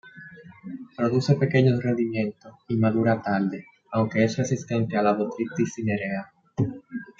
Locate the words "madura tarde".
2.75-3.67